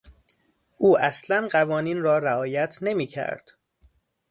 [0.77, 3.51] او اصلا قوانین را رعایت نمیکرد.